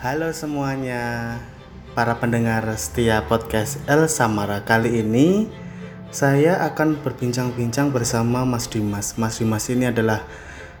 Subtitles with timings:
[0.00, 1.36] Halo semuanya,
[1.92, 4.64] para pendengar setia podcast El Samara.
[4.64, 5.44] Kali ini
[6.08, 9.20] saya akan berbincang-bincang bersama Mas Dimas.
[9.20, 10.24] Mas Dimas ini adalah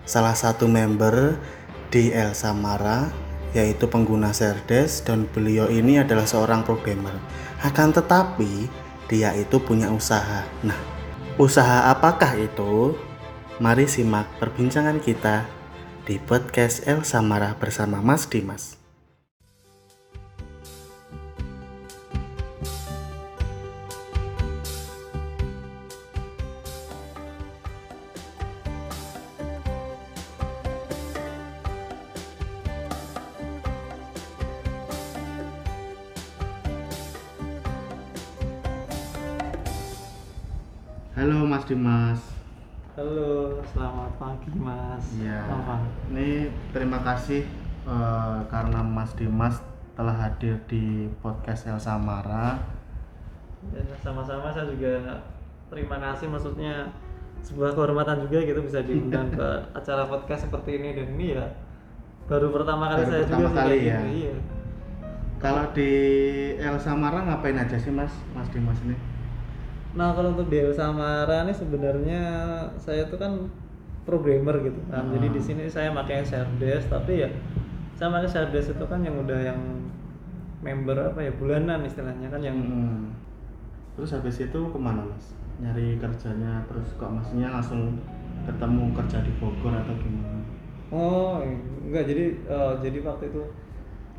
[0.08, 1.36] salah satu member
[1.92, 3.12] di El Samara,
[3.52, 7.12] yaitu pengguna Serdes dan beliau ini adalah seorang programmer.
[7.60, 8.72] Akan tetapi
[9.04, 10.48] dia itu punya usaha.
[10.64, 10.80] Nah,
[11.36, 12.96] usaha apakah itu?
[13.60, 15.44] Mari simak perbincangan kita
[16.08, 18.79] di podcast El Samara bersama Mas Dimas.
[41.70, 42.18] Dimas.
[42.98, 45.22] Halo, selamat pagi Mas.
[45.22, 45.38] Ya.
[45.46, 45.78] Apa?
[46.10, 47.46] Ini terima kasih
[47.86, 49.62] eh, karena Mas Dimas
[49.94, 52.58] telah hadir di podcast El Samara.
[53.70, 55.22] Ya, sama-sama saya juga
[55.70, 56.90] terima kasih maksudnya
[57.46, 61.46] sebuah kehormatan juga gitu bisa diundang ke acara podcast seperti ini dan ini ya
[62.26, 63.98] baru pertama kali Baru saya pertama juga sih kali kayak ya.
[64.10, 64.36] Iya.
[65.38, 65.90] Kalau di
[66.58, 68.10] El Samara ngapain aja sih Mas?
[68.34, 69.09] Mas Dimas ini?
[69.90, 72.22] Nah, kalau untuk Del Samara nih sebenarnya
[72.78, 73.50] saya tuh kan
[74.06, 75.10] programmer gitu kan.
[75.10, 75.32] Jadi Ah.
[75.34, 77.28] di sini saya pakai Serdes tapi ya
[77.98, 79.60] saya pakai Serdes itu kan yang udah yang
[80.60, 83.10] member apa ya bulanan istilahnya kan yang Hmm.
[83.98, 85.34] Terus habis itu ke mana Mas?
[85.60, 88.00] Nyari kerjanya terus kok maksudnya langsung
[88.48, 90.40] ketemu kerja di Bogor atau gimana?
[90.88, 91.42] Oh,
[91.84, 93.42] enggak jadi eh, jadi waktu itu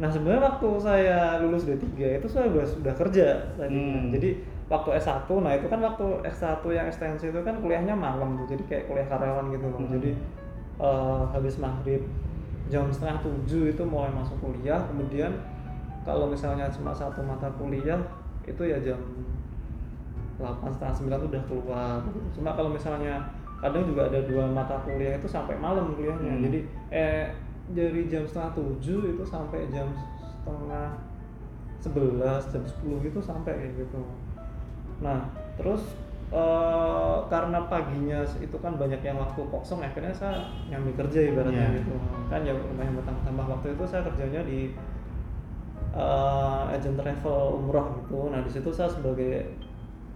[0.01, 3.69] Nah, sebenarnya waktu saya lulus D3 itu saya udah sudah kerja tadi.
[3.69, 4.09] Hmm.
[4.09, 4.29] Jadi
[4.71, 8.55] waktu S1, nah itu kan waktu S1 yang ekstensi itu kan kuliahnya malam tuh.
[8.55, 9.79] Jadi kayak kuliah karyawan gitu loh.
[9.83, 9.91] Hmm.
[9.99, 10.11] Jadi
[10.79, 12.01] eh, habis maghrib
[12.71, 14.79] jam setengah tujuh itu mulai masuk kuliah.
[14.87, 15.35] Kemudian
[16.07, 17.99] kalau misalnya cuma satu mata kuliah
[18.47, 18.97] itu ya jam
[20.41, 22.19] 8 setengah sembilan udah keluar gitu.
[22.41, 23.21] cuma kalau misalnya
[23.61, 26.43] kadang juga ada dua mata kuliah itu sampai malam kuliahnya Hmm.
[26.49, 26.59] jadi
[26.89, 27.25] eh
[27.77, 29.85] dari jam setengah tujuh itu sampai jam
[30.17, 30.97] setengah
[31.77, 34.01] sebelas jam 10 gitu sampai kayak gitu
[35.01, 35.25] nah
[35.57, 35.81] terus
[36.31, 41.77] eh, karena paginya itu kan banyak yang waktu kosong akhirnya saya nyambi kerja ibaratnya Iya.
[41.81, 41.95] gitu.
[42.29, 44.71] Kan ya lumayan bertambah waktu itu saya kerjanya di
[45.91, 48.31] eh, agent travel umroh gitu.
[48.31, 49.51] Nah di situ saya sebagai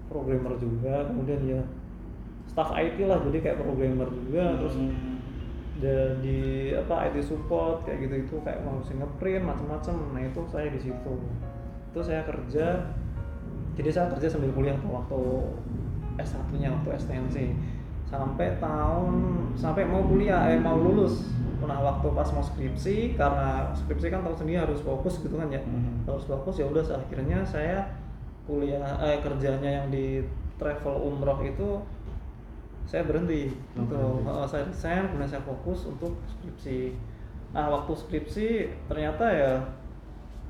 [0.08, 1.04] programmer juga.
[1.12, 1.62] Kemudian ya
[2.48, 4.56] staff IT lah jadi kayak programmer juga.
[4.64, 5.20] Terus Hmm.
[5.76, 6.42] jadi
[6.80, 11.14] apa IT support kayak gitu itu kayak mau ngeprint macam-macam nah itu saya di situ.
[11.92, 12.96] Itu saya kerja
[13.76, 15.20] jadi saya kerja sambil kuliah tuh waktu
[16.16, 17.46] S1 nya waktu ekstensi
[18.08, 19.16] sampai tahun
[19.60, 21.28] sampai mau kuliah eh mau lulus.
[21.66, 25.60] Nah waktu pas mau skripsi karena skripsi kan tahu sendiri harus fokus gitu kan ya.
[25.60, 26.06] Mhm.
[26.08, 27.84] harus fokus ya udah akhirnya saya
[28.46, 30.22] kuliah eh kerjanya yang di
[30.56, 31.82] travel umroh itu
[32.86, 34.04] saya berhenti gitu.
[34.24, 36.94] Eh, saya resign kemudian saya fokus untuk skripsi.
[37.52, 38.48] Nah waktu skripsi
[38.86, 39.52] ternyata ya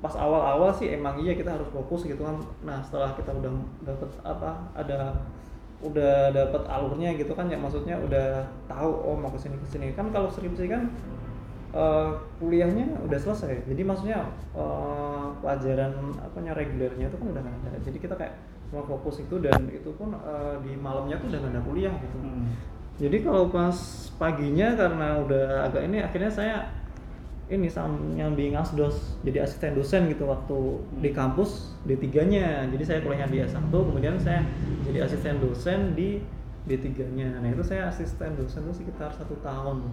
[0.03, 2.37] pas awal-awal sih emang iya kita harus fokus gitu kan.
[2.63, 3.51] Nah setelah kita udah
[3.83, 5.15] dapet apa ada
[5.83, 9.87] udah dapet alurnya gitu kan ya maksudnya udah tahu oh mau ke sini ke sini.
[9.97, 10.91] Kan kalau skripsi kan
[11.73, 13.65] eh, kuliahnya udah selesai.
[13.67, 17.79] Jadi maksudnya eh, pelajaran apanya regulernya itu kan udah nggak ada.
[17.83, 18.35] Jadi kita kayak
[18.75, 22.17] cuma fokus itu dan itu pun eh, di malamnya tuh udah nggak ada kuliah gitu.
[22.19, 22.51] Hmm.
[22.95, 23.77] jadi kalau pas
[24.15, 26.55] paginya karena udah agak ini akhirnya saya
[27.45, 32.65] ini sam nyambi ngasdos jadi asisten dosen gitu waktu di kampus di tiganya.
[32.73, 34.41] Jadi saya kuliahnya di S1 kemudian saya
[34.81, 36.17] jadi asisten dosen di
[36.65, 37.37] di tiganya.
[37.37, 39.85] Nah itu saya asisten dosen itu sekitar satu tahun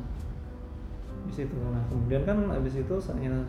[1.29, 1.53] di situ.
[1.53, 3.45] Nah kemudian kan habis itu saya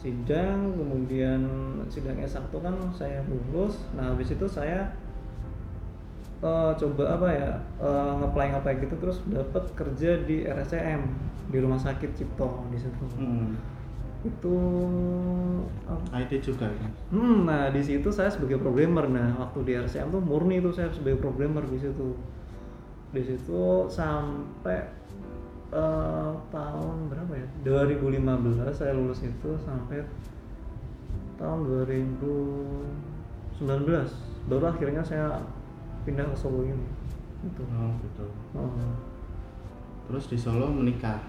[0.00, 1.44] sidang kemudian
[1.92, 3.76] sidang S1 kan saya lulus.
[3.92, 4.88] Nah habis itu saya
[6.38, 7.50] eh, coba apa ya
[7.82, 11.02] eh, ngeplay ngeplay gitu terus dapat kerja di RSCM
[11.48, 13.04] di rumah sakit Cipto di situ.
[13.18, 13.56] Hmm.
[14.18, 14.58] itu
[15.86, 16.88] apa- IT juga ya.
[17.14, 19.06] hmm, nah di situ saya sebagai programmer.
[19.06, 22.18] Nah waktu di RSCM tuh murni tuh saya sebagai programmer di situ.
[23.14, 24.90] Di situ sampai
[25.70, 27.46] eh, tahun berapa ya?
[27.86, 30.02] 2015 saya lulus itu sampai
[31.38, 33.62] tahun 2019
[34.50, 35.38] baru akhirnya saya
[36.08, 36.88] pindah ke Solo ini
[37.38, 38.24] itu Oh, gitu.
[38.52, 38.66] Oh,
[40.08, 41.20] Terus di Solo menikah?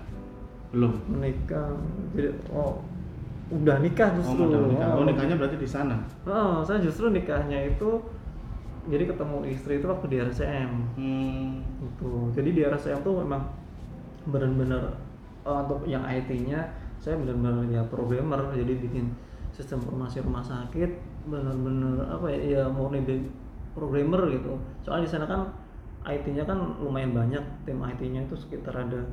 [0.72, 0.96] Belum.
[1.06, 1.76] menikah
[2.14, 2.80] jadi oh
[3.50, 4.88] udah nikah Oh, justru udah menikah.
[4.90, 5.06] Oh, Oh.
[5.06, 5.98] nikahnya berarti di sana.
[6.24, 7.90] Oh, saya justru nikahnya itu
[8.86, 11.60] jadi ketemu istri itu waktu di RCM Hmm.
[11.84, 12.10] gitu.
[12.32, 13.44] Jadi di RCM tuh memang
[14.26, 14.94] benar-benar
[15.42, 16.62] eh, untuk yang IT-nya
[16.98, 19.10] saya benar-benar ya programmer jadi bikin
[19.50, 20.92] sistem informasi rumah sakit
[21.26, 23.02] benar-benar apa ya ya murni
[23.80, 25.42] programmer gitu soalnya di sana kan
[26.04, 29.08] IT-nya kan lumayan banyak tim IT-nya itu sekitar ada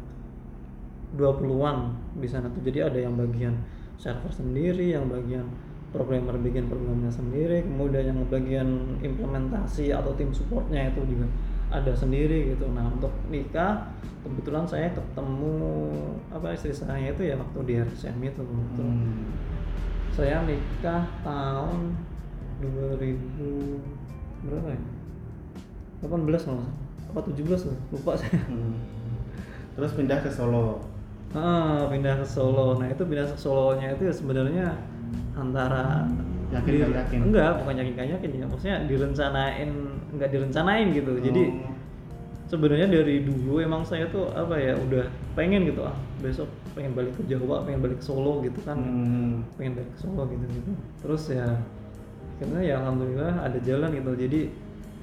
[1.15, 3.55] 20-an di sana tuh jadi ada yang bagian
[3.97, 5.47] server sendiri yang bagian
[5.95, 11.31] programmer bikin programnya sendiri kemudian yang bagian implementasi atau tim supportnya itu juga
[11.71, 13.91] ada sendiri gitu nah untuk nikah
[14.23, 15.55] kebetulan saya ketemu
[16.31, 18.83] apa istri saya itu ya waktu di RSM itu gitu.
[18.83, 19.31] Hmm.
[20.15, 21.97] saya nikah tahun
[22.61, 24.06] 2000
[24.47, 24.81] berapa ya
[26.01, 26.69] 18 kalau nggak salah.
[27.07, 28.75] apa 17 lah lupa saya Hmm.
[29.73, 30.81] Terus pindah ke Solo.
[31.33, 32.77] Ah, pindah ke Solo.
[32.77, 34.67] Nah, itu pindah ke Solonya itu ya sebenarnya
[35.33, 36.09] antara
[36.49, 37.19] Yakin di- yakin?
[37.25, 38.47] Enggak, bukan yakin nggak yakin ya.
[38.47, 39.71] Maksudnya direncanain
[40.11, 41.13] enggak direncanain gitu.
[41.19, 41.75] Jadi Oh.
[42.47, 45.05] sebenarnya dari dulu emang saya tuh apa ya udah
[45.35, 45.93] pengen gitu ah
[46.23, 48.79] besok pengen balik ke Jawa, pengen balik ke Solo gitu kan.
[48.79, 49.45] Hmm.
[49.57, 50.73] Pengen balik ke Solo gitu gitu.
[51.05, 51.53] Terus ya
[52.37, 54.13] karena ya alhamdulillah ada jalan gitu.
[54.17, 54.41] Jadi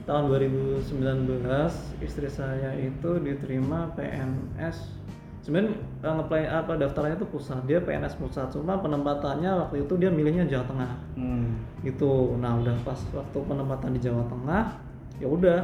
[0.03, 1.47] tahun 2019
[2.03, 5.03] istri saya itu diterima PNS
[5.43, 7.61] sebenarnya eh, ngeplay apa daftarnya itu pusat.
[7.67, 8.51] Dia PNS pusat.
[8.55, 10.91] Cuma penempatannya waktu itu dia milihnya Jawa Tengah.
[11.19, 11.59] Hmm.
[11.83, 12.39] gitu.
[12.39, 14.63] Nah udah pas waktu penempatan di Jawa Tengah
[15.19, 15.61] ya udah.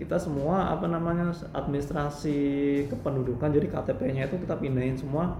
[0.00, 2.40] Kita semua apa namanya administrasi
[2.88, 5.36] kependudukan jadi KTP-nya itu kita pindahin semua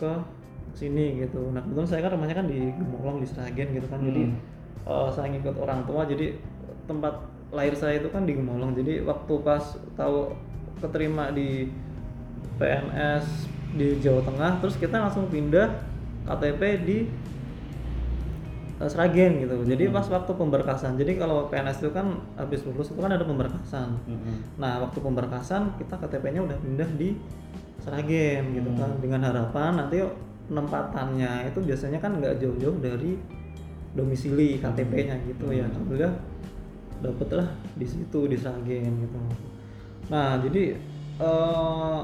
[0.00, 0.08] ke
[0.72, 1.52] sini gitu.
[1.52, 4.00] Nah kebetulan saya kan rumahnya kan di Gemolong di Sragen gitu kan.
[4.00, 4.32] Jadi
[4.84, 4.92] Hmm.
[4.92, 6.36] eh, saya ngikut orang tua jadi
[6.84, 7.14] tempat
[7.54, 8.74] lahir saya itu kan di Gemolong.
[8.74, 10.34] Jadi waktu pas tahu
[10.82, 11.70] keterima di
[12.58, 15.70] PNS di Jawa Tengah terus kita langsung pindah
[16.26, 16.98] KTP di
[18.82, 19.54] eh, Sragen gitu.
[19.64, 20.98] Jadi pas waktu pemberkasan.
[20.98, 23.96] Jadi kalau PNS itu kan habis lulus itu kan ada pemberkasan.
[24.04, 24.38] Hmm.
[24.58, 27.16] Nah, waktu pemberkasan kita KTP-nya udah pindah di
[27.80, 28.98] Sragen gitu kan.
[28.98, 30.02] Dengan harapan nanti
[30.44, 33.16] penempatannya itu biasanya kan nggak jauh-jauh dari
[33.94, 35.64] domisili KTP-nya gitu ya.
[35.66, 36.14] Alhamdulillah
[37.00, 39.18] dapet lah di situ di Sragen gitu.
[40.10, 40.74] Nah, jadi
[41.20, 42.00] eh,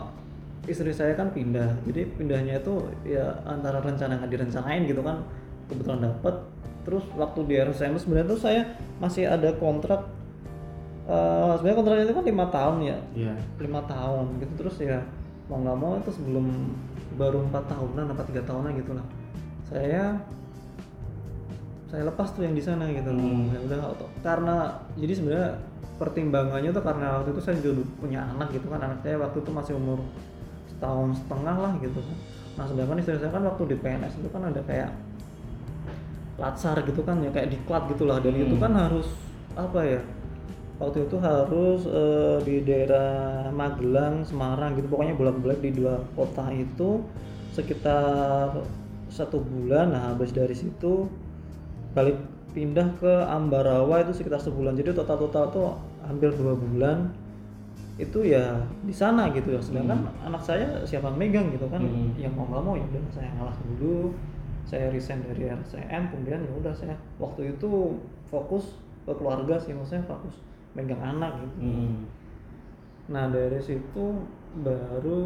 [0.67, 1.75] istri saya kan pindah.
[1.85, 5.23] Jadi pindahnya itu ya antara rencana nggak direncanain gitu kan
[5.67, 6.35] kebetulan dapet.
[6.81, 8.63] Terus waktu di RSM sebenarnya tuh saya
[8.99, 10.07] masih ada kontrak
[11.11, 13.35] eh sebenarnya kontraknya itu kan lima tahun ya Iya.
[13.59, 15.03] lima tahun gitu terus ya
[15.51, 16.47] mau nggak mau itu sebelum
[17.19, 19.03] baru empat tahunan apa tiga tahunan gitu lah
[19.67, 20.15] saya
[21.91, 23.21] saya lepas tuh yang di sana gitu loh.
[23.21, 23.51] Hmm.
[23.51, 24.57] ya udah auto- karena
[24.95, 25.51] jadi sebenarnya
[25.99, 29.51] pertimbangannya tuh karena waktu itu saya juga punya anak gitu kan anak saya waktu itu
[29.51, 29.99] masih umur
[30.67, 32.17] setahun setengah lah gitu kan.
[32.57, 34.91] Nah sedangkan istri saya kan waktu di PNS itu kan ada kayak
[36.39, 38.65] latsar gitu kan ya kayak diklat gitu lah dan itu Hmm.
[38.65, 39.09] kan harus
[39.53, 40.01] apa ya
[40.81, 43.11] waktu itu harus eh, di daerah
[43.51, 44.89] Magelang Semarang gitu.
[44.89, 47.05] Pokoknya bolak-balik di dua kota itu
[47.53, 48.57] sekitar
[49.11, 51.11] satu bulan nah habis dari situ
[51.95, 52.17] balik
[52.51, 54.75] pindah ke Ambarawa itu sekitar sebulan.
[54.75, 55.67] Jadi total total tuh
[56.07, 57.11] hampir dua bulan
[58.01, 59.55] itu ya di sana gitu.
[59.55, 61.83] Ya sedangkan anak saya siapa yang megang gitu kan?
[61.83, 62.17] Hmm.
[62.19, 64.15] yang mau nggak mau ya udah saya ngalah dulu.
[64.67, 67.99] Saya resign dari RCM kemudian ya udah saya waktu itu
[68.31, 70.39] fokus ke keluarga sih maksudnya fokus
[70.79, 71.57] megang anak gitu.
[71.67, 72.07] Hmm.
[73.11, 74.07] Nah dari situ
[74.59, 75.23] baru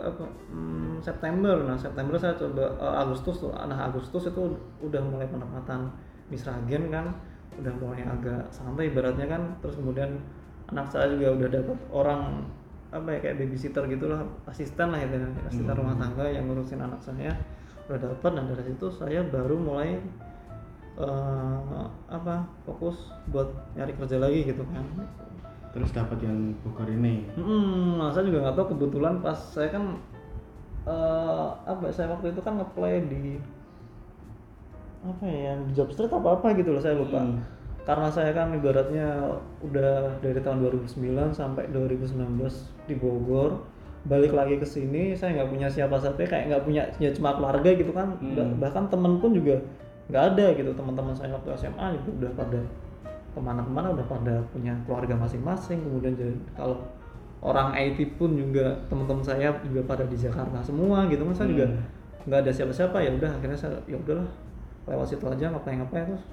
[0.00, 1.60] apa hmm, September.
[1.68, 3.52] Nah September saya coba eh, Agustus tuh.
[3.52, 4.42] Nah Agustus itu
[4.80, 5.92] udah mulai penempatan
[6.32, 7.12] di Sragen kan,
[7.60, 9.42] udah mulai agak santai ibaratnya kan.
[9.60, 10.16] Terus kemudian
[10.72, 12.22] anak saya juga udah dapat orang
[12.90, 15.80] apa ya kayak babysitter gitulah, asisten lah itu asisten Hmm.
[15.84, 17.36] rumah tangga yang ngurusin anak saya
[17.92, 18.30] udah dapat.
[18.40, 20.00] Dan dari situ saya baru mulai
[20.96, 24.84] eh, apa fokus buat nyari kerja lagi gitu kan.
[25.76, 27.28] Terus dapat yang Bogor ini.
[27.36, 29.84] Hmm, nah, saya juga nggak tahu kebetulan pas saya kan
[30.86, 33.36] eh apa saya waktu itu kan ngeplay di
[35.02, 37.38] apa ya di job street apa apa gitu loh saya lupa Hmm.
[37.82, 39.06] karena saya kan ibaratnya
[39.62, 42.48] udah dari tahun 2009 sampai 2019
[42.86, 43.62] di Bogor
[44.04, 47.90] balik lagi ke sini saya nggak punya siapa-siapa kayak nggak punya ya cuma keluarga gitu
[47.90, 48.34] kan Hmm.
[48.34, 49.58] Bah- bahkan temen pun juga
[50.06, 52.60] nggak ada gitu teman-teman saya waktu SMA juga udah pada
[53.36, 56.80] ke mana-kemana udah pada punya keluarga masing-masing kemudian jadi kalau
[57.44, 61.66] orang IT pun juga teman-teman saya juga pada di Jakarta semua gitu kan saya juga
[61.68, 61.84] Hmm.
[62.26, 64.26] nggak ada siapa-siapa ya udah akhirnya saya ya udahlah
[64.88, 66.24] lewat situ aja ngapain-ngapain terus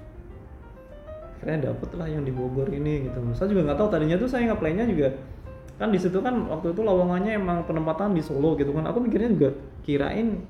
[1.36, 4.48] akhirnya dapet lah yang di Bogor ini gitu saya juga nggak tahu tadinya tuh saya
[4.48, 5.08] ngeplaynya juga
[5.76, 9.28] kan di situ kan waktu itu lowongannya emang penempatan di Solo gitu kan aku mikirnya
[9.34, 9.48] juga
[9.84, 10.40] kirain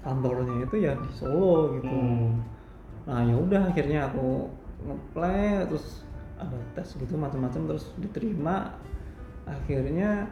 [0.00, 2.40] kantornya itu ya di Solo gitu Hmm.
[3.06, 4.50] nah ya udah akhirnya aku
[4.84, 6.04] ngeplay terus
[6.36, 8.76] ada tes gitu macam-macam terus diterima.
[9.46, 10.26] Akhirnya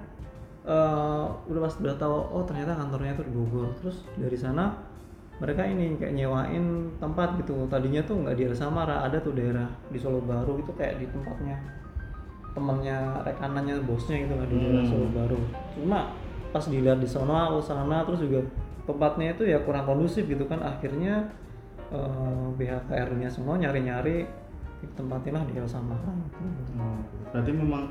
[0.67, 3.73] eh, udah pas udah tahu oh ternyata kantornya itu di Bogor.
[3.81, 4.75] Terus dari sana
[5.43, 7.67] mereka ini kayak nyewain tempat gitu.
[7.67, 11.59] Tadinya tuh nggak di Samara ada tuh daerah di Solo Baru itu kayak di tempatnya
[12.55, 14.93] temannya rekanannya bosnya gitu lah di daerah Hmm.
[14.95, 15.39] Solo Baru.
[15.75, 16.15] Cuma
[16.55, 18.47] pas dilihat di sana aku sana terus juga
[18.87, 20.63] tempatnya itu ya kurang kondusif gitu kan.
[20.63, 21.35] Akhirnya
[21.95, 24.27] eh, BHKR-nya semua nyari-nyari
[24.93, 26.45] tempatilah di El Samara gitu.
[26.77, 27.01] Oh,
[27.33, 27.89] berarti memang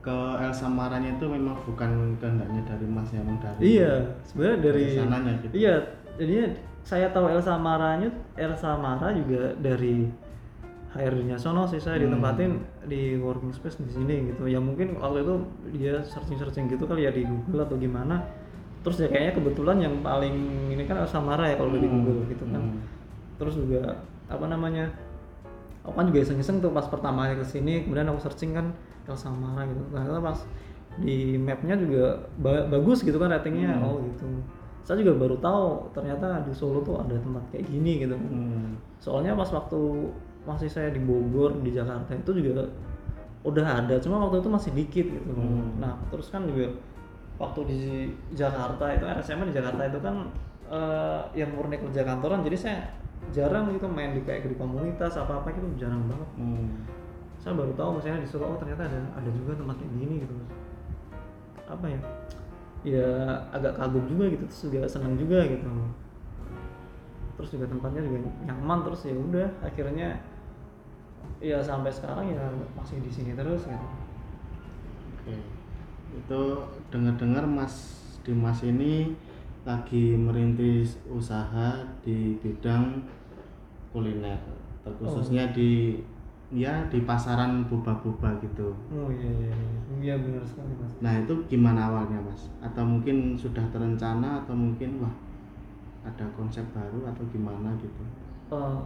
[0.00, 3.92] ke El Samaranya itu memang bukan kehendaknya dari Mas yang dari Iya,
[4.24, 5.52] sebenarnya dari dari sananya gitu.
[5.52, 5.74] Iya,
[6.16, 6.46] jadinya
[6.80, 10.06] saya tahu El Samaranya, El Samara juga dari
[10.90, 12.10] HRD-nya sono sih saya Hmm.
[12.10, 12.50] ditempatin
[12.86, 14.46] di working space di sini gitu.
[14.46, 15.34] Ya mungkin waktu itu
[15.76, 18.22] dia searching-searching gitu kali ya di Google atau gimana.
[18.82, 20.34] Terus ya kayaknya kebetulan yang paling
[20.72, 21.96] ini kan El Samara ya kalau udah di Hmm.
[22.02, 22.62] Google gitu kan.
[22.62, 22.78] Hmm.
[23.40, 23.96] Terus juga
[24.28, 24.92] apa namanya?
[25.80, 28.68] Aku kan juga iseng-iseng tuh pas pertama kali ke sini, kemudian aku searching kan
[29.08, 29.80] El Samara gitu.
[29.88, 30.38] Ternyata pas
[31.00, 33.88] di mapnya juga ba- bagus gitu kan ratingnya, Hmm.
[33.88, 34.28] oh gitu.
[34.84, 38.12] Saya juga baru tahu ternyata di Solo tuh ada tempat kayak gini gitu.
[38.12, 38.76] Hmm.
[39.00, 39.80] Soalnya pas waktu
[40.44, 42.68] masih saya di Bogor di Jakarta itu juga
[43.40, 45.32] udah ada, cuma waktu itu masih dikit gitu.
[45.32, 45.80] Hmm.
[45.80, 46.68] Nah terus kan juga
[47.40, 47.78] waktu di
[48.36, 50.28] Jakarta itu RSM di Jakarta itu kan
[50.70, 52.78] eh, yang murni kerja kantoran, jadi saya
[53.30, 56.30] jarang gitu main di kayak di komunitas apa apa gitu jarang banget.
[56.40, 56.68] Hmm.
[57.40, 60.34] Saya baru tahu misalnya di Solo oh ternyata ada ada juga tempat kayak gini gitu.
[61.68, 62.00] Apa ya?
[62.80, 63.08] Ya
[63.52, 65.68] agak kagum juga gitu, terus juga senang juga gitu
[67.40, 68.18] terus juga tempatnya juga
[68.52, 70.20] nyaman terus ya udah akhirnya
[71.40, 72.44] ya sampai sekarang ya
[72.76, 73.88] masih di sini terus gitu
[75.20, 75.36] Oke.
[76.20, 76.40] Itu
[76.92, 77.96] dengar-dengar Mas
[78.28, 79.16] Dimas ini
[79.62, 83.04] lagi merintis usaha di bidang
[83.92, 84.38] kuliner,
[84.80, 86.00] terkhususnya di
[86.50, 88.74] ya di pasaran boba-boba gitu.
[88.90, 92.50] oh iya iya iya iya benar sekali mas Nah itu gimana awalnya mas?
[92.58, 95.14] Atau mungkin sudah terencana atau mungkin wah
[96.02, 98.02] ada konsep baru atau gimana gitu?
[98.50, 98.78] Eh,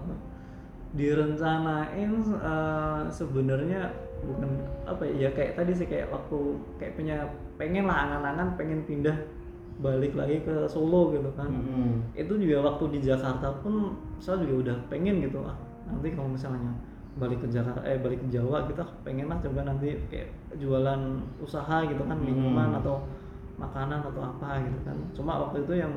[0.93, 3.89] direncanain eh, sebenarnya
[4.25, 4.51] bukan
[4.85, 6.39] apa ya ya kayak tadi sih kayak waktu
[6.77, 7.17] kayak punya
[7.57, 9.17] pengen lah angan-angan pengen pindah
[9.77, 11.99] balik lagi ke Solo gitu kan Hmm.
[12.13, 16.71] itu juga waktu di Jakarta pun saya juga udah pengen gitu ah nanti kalau misalnya
[17.15, 21.01] balik ke Jakarta eh balik ke Jawa kita pengen lah coba nanti kayak jualan
[21.39, 22.25] usaha gitu kan Hmm.
[22.25, 23.03] minuman atau
[23.55, 25.95] makanan atau apa gitu kan cuma waktu itu yang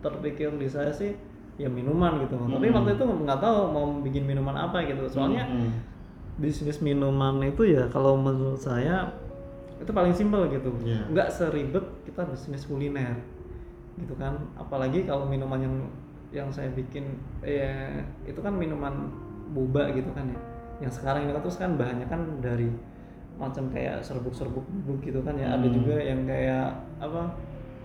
[0.00, 1.14] terpikir di saya sih
[1.54, 2.76] ya minuman gitu tapi Hmm.
[2.76, 5.70] waktu itu nggak tahu mau bikin minuman apa gitu soalnya Hmm.
[6.36, 9.06] bisnis minuman itu ya kalau menurut saya
[9.78, 11.06] itu paling simpel gitu Iya.
[11.08, 13.18] nggak seribet kita bisnis kuliner
[13.98, 14.38] gitu kan.
[14.54, 15.76] Apalagi kalau minuman yang
[16.30, 19.10] yang saya bikin ya itu kan minuman
[19.50, 20.38] boba gitu kan ya.
[20.86, 22.70] Yang sekarang ini terus kan bahannya kan dari
[23.34, 25.58] macam kayak serbuk-serbuk bubuk gitu kan ya.
[25.58, 25.74] Ada Hmm.
[25.74, 26.70] juga yang kayak
[27.02, 27.34] apa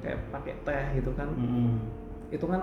[0.06, 1.28] kayak pakai teh gitu kan.
[1.34, 1.82] Hmm.
[2.30, 2.62] itu kan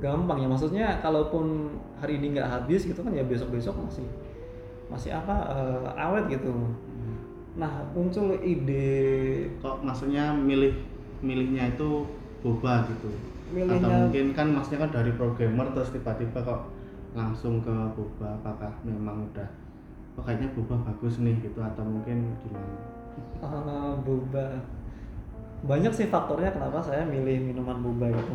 [0.00, 0.48] gampang ya.
[0.48, 1.68] Maksudnya kalaupun
[2.00, 4.08] hari ini nggak habis gitu kan ya besok besok masih
[4.88, 6.48] masih apa eh, awet gitu
[7.56, 10.76] nah muncul ide Kok maksudnya milih
[11.24, 12.04] milihnya itu
[12.44, 13.08] boba gitu?
[13.08, 16.68] Atau Milihnya- mungkin kan maksudnya kan dari programmer terus tiba-tiba kok
[17.16, 18.36] langsung ke boba?
[18.42, 19.48] Apakah memang udah
[20.16, 22.72] oh kayaknya boba bagus nih gitu atau mungkin gimana?
[23.40, 24.46] eh, boba
[25.64, 28.32] banyak sih faktornya kenapa saya milih minuman boba gitu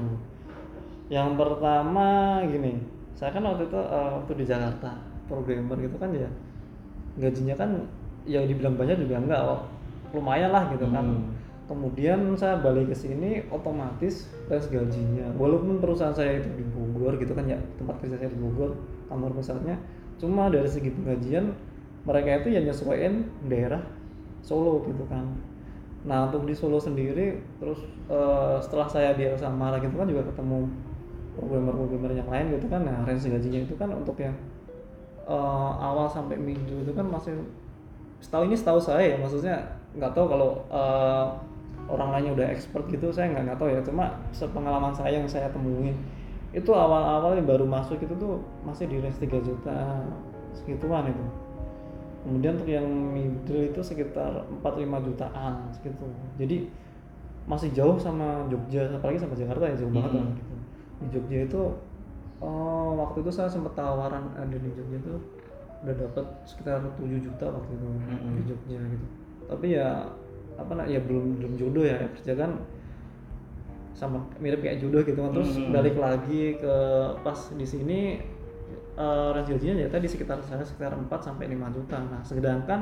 [1.10, 2.82] yang pertama gini
[3.13, 4.92] saya kan waktu itu eh, waktu di Jakarta
[5.30, 6.30] programmer gitu kan ya
[7.18, 7.70] gajinya kan
[8.25, 9.62] ya dibilang banyak juga enggak oh,
[10.13, 11.06] lumayan lah gitu kan.
[11.06, 11.40] Hmm.
[11.72, 15.32] kemudian saya balik ke sini otomatis tes gajinya.
[15.40, 18.75] Walaupun perusahaan saya itu di Bogor gitu kan ya tempat kerja saya di Bogor
[19.08, 19.80] kantor pusatnya.
[20.20, 21.56] Cuma dari segi penggajian
[22.04, 23.80] mereka itu ya nyesuaiin daerah
[24.44, 25.24] Solo gitu kan.
[26.04, 27.80] Nah untuk di Solo sendiri terus
[28.12, 30.68] eh, setelah saya di Samara gitu kan juga ketemu
[31.40, 32.84] programmer-programmer yang lain gitu kan.
[32.84, 34.36] Nah range gajinya itu kan untuk yang
[35.24, 37.38] eh, awal sampai minggu itu kan masih
[38.22, 39.56] setahu ini setahu saya ya maksudnya
[39.98, 41.25] nggak tahu kalau eh,
[41.92, 43.82] orang lainnya udah expert gitu saya nggak nggak tahu ya.
[43.84, 45.98] Cuma sepengalaman saya yang saya temuin
[46.51, 50.04] itu awal-awal yang baru masuk itu tuh masih di range 3 juta
[50.56, 51.25] segituan itu.
[52.22, 56.06] Kemudian untuk yang middle itu sekitar 4-5 jutaan segitu.
[56.38, 56.70] Jadi
[57.50, 60.22] masih jauh sama Jogja apalagi sama Jakarta ya jauh banget Hmm.
[60.22, 60.54] lah gitu.
[61.01, 61.62] Di Jogja itu
[62.40, 65.13] oh, waktu itu saya sempat tawaran ada di Jogja itu
[65.82, 68.34] udah dapat sekitar 7 juta waktu itu Mm-mm.
[68.38, 69.06] di Jogja gitu.
[69.50, 70.06] Tapi ya
[70.56, 71.98] apa nak ya belum belum jodoh ya.
[72.18, 72.52] Kerja kan
[73.92, 75.32] sama mirip kayak jodoh gitu kan.
[75.34, 75.74] Terus Mm-mm.
[75.74, 76.76] balik lagi ke
[77.22, 78.00] pas di sini
[78.96, 81.98] uh, range gajinya ya tadi sekitar saya sekitar 4 sampai 5 juta.
[81.98, 82.82] Nah sedangkan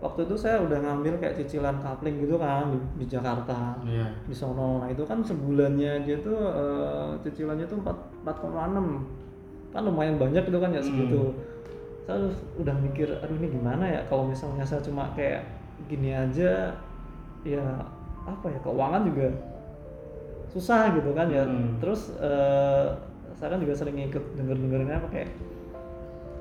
[0.00, 4.08] waktu itu saya udah ngambil kayak cicilan kapling gitu kan di, di Jakarta Iya.
[4.24, 4.80] di sono.
[4.80, 9.20] Nah itu kan sebulannya aja tuh eh, cicilannya tuh 4 4,6
[9.70, 11.30] kan lumayan banyak itu kan ya segitu
[12.02, 15.44] saya udah mikir aduh ini gimana ya kalau misalnya saya cuma kayak
[15.86, 16.74] gini aja
[17.42, 17.64] ya
[18.24, 19.28] apa ya keuangan juga
[20.48, 21.78] susah gitu kan ya Hmm.
[21.78, 22.86] terus eh,
[23.38, 25.30] saya kan juga sering ikut denger dengerin apa kayak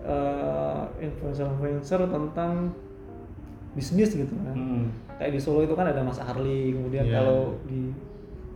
[0.04, 2.74] eh, influencer-influencer tentang
[3.78, 4.84] bisnis gitu kan Mm.
[5.22, 7.22] kayak di Solo itu kan ada Mas Harli kemudian Iya.
[7.22, 7.94] kalau di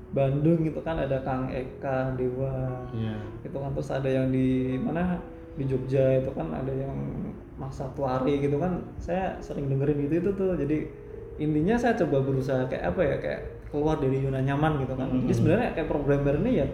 [0.09, 3.17] Bandung itu kan ada Kang Eka Dewa Iya.
[3.45, 5.21] itu kan terus ada yang di mana
[5.53, 6.95] di Jogja itu kan ada yang
[7.57, 10.57] Mas Satuari gitu kan saya sering dengerin gitu itu tuh.
[10.57, 10.77] Jadi
[11.37, 15.09] intinya saya coba berusaha kayak apa ya kayak keluar dari zona nyaman gitu kan.
[15.09, 15.37] Jadi Mhm.
[15.37, 16.67] sebenarnya kayak programmer ini ya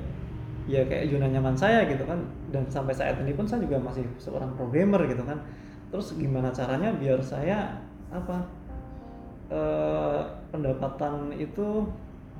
[0.69, 2.19] ya kayak zona nyaman saya gitu kan.
[2.51, 5.39] Dan sampai saat ini pun saya juga masih seorang programmer gitu kan.
[5.91, 8.47] Terus gimana caranya biar saya apa
[9.49, 10.21] eh,
[10.53, 11.89] pendapatan itu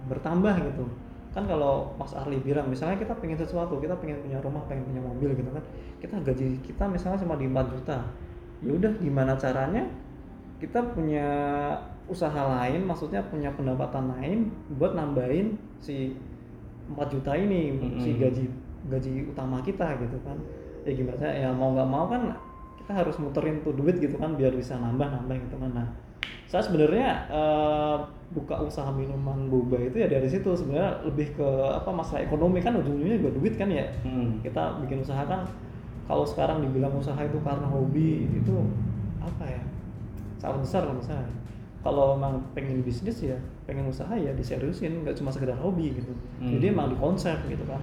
[0.06, 0.86] bertambah gitu
[1.30, 5.02] kan kalau Mas Arli bilang misalnya kita pengen sesuatu kita pengen punya rumah pengen punya
[5.02, 5.62] mobil gitu kan
[6.02, 7.98] kita gaji kita misalnya cuma di 4 juta.
[8.66, 9.84] Ya udah gimana caranya?
[10.60, 11.28] Kita punya
[12.10, 16.18] usaha lain maksudnya punya pendapatan lain buat nambahin si
[16.92, 18.20] 4 juta ini si Mm-mm.
[18.20, 18.46] gaji
[18.90, 20.38] gaji utama kita gitu kan.
[20.84, 22.34] Ya gimana saya ya mau nggak mau kan
[22.82, 25.72] kita harus muterin tuh duit gitu kan biar bisa nambah nambah gitu kan.
[25.78, 25.88] Nah
[26.50, 27.98] saya sebenarnya eh,
[28.30, 30.50] buka usaha minuman boba itu ya dari situ.
[30.54, 32.62] Sebenarnya lebih ke apa masalah ekonomi.
[32.62, 33.86] Kan ujung-ujungnya juga duit kan ya.
[34.06, 34.46] Mm.
[34.46, 35.46] kita bikin usaha kan
[36.06, 38.54] kalau sekarang dibilang usaha itu karena hobi itu
[39.22, 39.62] apa ya?
[40.38, 41.26] Salah besar kalau saya
[41.80, 45.02] kalau emang pengen bisnis ya pengen usaha ya diseriusin.
[45.02, 46.14] Nggak cuma sekedar hobi gitu.
[46.42, 46.54] Hmm.
[46.58, 47.82] jadi emang di konsep gitu kan.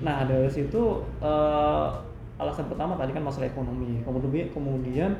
[0.00, 1.88] Nah dari situ eh,
[2.36, 4.00] alasan pertama tadi kan masalah ekonomi.
[4.04, 5.12] Kemudian kemudian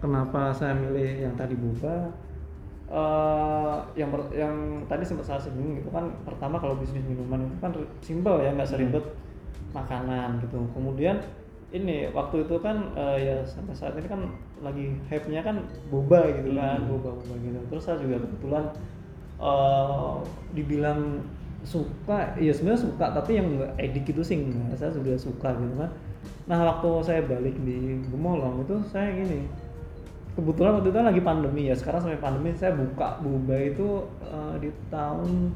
[0.00, 2.12] kenapa saya milih yang tadi boba
[2.88, 4.56] eh yang yang
[4.88, 8.64] tadi sempat saya singgung itu kan pertama kalau bisnis minuman itu kan simpel ya nggak
[8.68, 9.04] seribet
[9.76, 10.64] makanan gitu.
[10.72, 11.20] Kemudian
[11.68, 14.32] ini waktu itu kan eh, ya sampai saat ini kan
[14.64, 15.60] lagi hype nya kan
[15.92, 16.88] boba gitu kan Hmm.
[16.96, 17.60] boba boba gitu.
[17.68, 18.64] Terus saya juga kebetulan
[19.38, 20.12] eh
[20.56, 21.20] dibilang
[21.62, 25.74] suka ya sebenarnya suka tapi yang nggak edik itu sih enggak saya juga suka gitu
[25.76, 25.90] kan.
[26.48, 29.44] Nah waktu saya balik di Gemolong itu saya gini
[30.38, 31.74] kebetulan waktu itu lagi pandemi ya.
[31.74, 35.50] Sekarang sampai pandemi saya buka boba itu eh, di tahun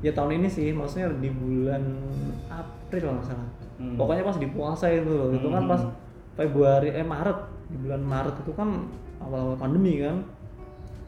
[0.00, 0.72] ya tahun ini sih.
[0.72, 1.84] Maksudnya di bulan
[2.48, 3.48] April kalau salah.
[3.74, 3.98] Hmm.
[3.98, 5.72] pokoknya pas di puasa itu loh itu kan Hmm.
[5.74, 5.82] pas
[6.40, 7.38] Februari eh Maret.
[7.68, 8.88] Di bulan Maret itu kan
[9.20, 10.24] awal-awal pandemi kan.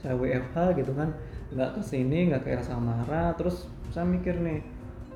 [0.04, 1.16] Saya WFH gitu kan.
[1.56, 4.60] Nggak ke sini nggak ke Samara terus saya mikir nih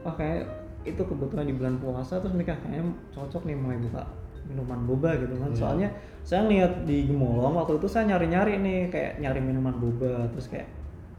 [0.07, 0.49] wah kayak
[0.89, 2.17] itu kebetulan di bulan puasa.
[2.23, 4.07] Terus mikir kayaknya cocok nih mulai buka
[4.47, 5.59] minuman boba gitu kan Iya.
[5.59, 5.89] soalnya
[6.21, 10.69] saya lihat di Gemolong waktu itu saya nyari-nyari nih kayak nyari minuman boba terus kayak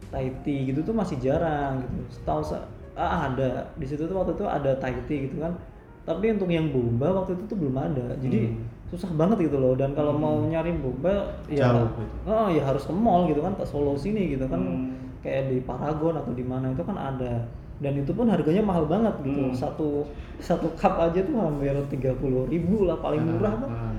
[0.07, 4.33] Thai tea gitu tuh masih jarang gitu setahu saya ah, ada di situ tuh waktu
[4.33, 5.53] itu ada Thai tea gitu kan
[6.01, 8.65] tapi untuk yang boba waktu itu tuh belum ada jadi Hmm.
[8.91, 10.19] susah banget gitu loh dan kalau Hmm.
[10.19, 12.27] mau nyari boba ya Jauh gitu.
[12.27, 14.91] oh ya harus ke mall gitu kan ke Solo sini gitu kan Hmm.
[15.21, 17.45] kayak di Paragon atau di mana itu kan ada
[17.81, 19.57] dan itu pun harganya mahal banget gitu Hmm.
[19.57, 20.05] satu
[20.37, 23.95] satu cup aja tuh hampir tiga puluh ribu lah paling murah tuh Ah, ah.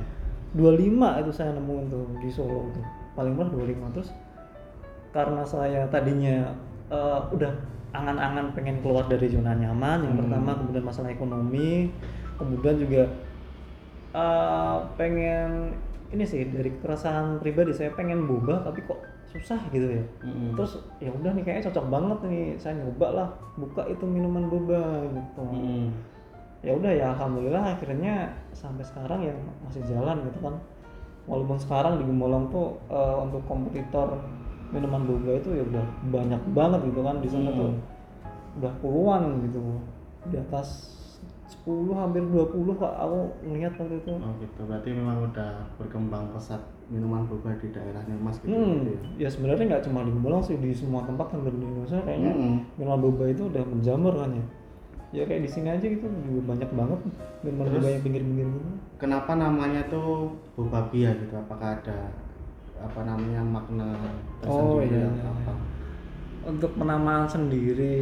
[0.53, 0.85] 25
[1.19, 4.11] itu saya nemuin tuh di Solo tuh paling murah 25 terus
[5.11, 6.55] karena saya tadinya
[6.89, 7.53] eh, udah
[7.93, 10.21] angan-angan pengen keluar dari zona nyaman yang Hmm.
[10.25, 11.91] pertama kemudian masalah ekonomi
[12.37, 13.03] kemudian juga
[14.13, 15.73] eh, pengen
[16.09, 19.01] ini sih dari perasaan pribadi saya pengen boba tapi kok
[19.33, 20.53] susah gitu ya Mm-mm.
[20.53, 24.81] terus ya udah nih kayaknya cocok banget nih saya nyoba lah buka itu minuman boba
[25.09, 25.89] gitu Mm-mm.
[26.61, 28.15] ya udah ya alhamdulillah akhirnya
[28.53, 30.55] sampai sekarang ya masih jalan gitu kan
[31.25, 34.21] walaupun sekarang di Gemolong tuh eh, untuk kompetitor
[34.69, 37.59] minuman boba itu ya udah banyak banget gitu kan di sana Hmm.
[37.59, 37.73] tuh
[38.53, 39.61] udah puluhan gitu
[40.29, 40.69] di atas
[41.65, 46.61] 10 hampir 20 pak aku ngeliat waktu itu Oh gitu, berarti memang udah berkembang pesat
[46.91, 48.51] minuman boba di daerahnya Mas gitu.
[48.51, 48.77] hmm,
[49.17, 49.27] ya?
[49.27, 52.55] ya sebenarnya nggak cuma di Gemolong sih di semua tempat hampir di Indonesia kayaknya Mm-mm.
[52.77, 54.45] minuman boba itu udah menjamur kan ya
[55.13, 57.01] ya kayak di sini aja gitu juga banyak banget
[57.45, 57.77] minuman Terus?
[57.79, 61.35] boba yang pinggir-pinggir gitu Kenapa namanya tuh boba bia gitu?
[61.35, 61.99] Apakah ada
[62.79, 63.95] apa namanya makna
[64.43, 65.53] Oh, tersendiri iya, atau iya, apa?
[66.43, 67.95] Untuk penamaan sendiri